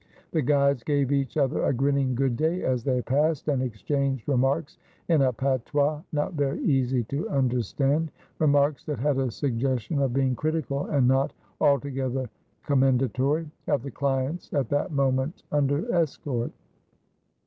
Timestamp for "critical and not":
10.35-11.33